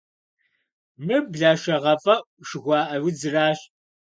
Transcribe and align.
Мыр 1.05 1.21
блэшэгъэфӏэӏу 1.33 2.27
жыхуаӏэ 2.47 2.97
удзращ. 3.07 3.59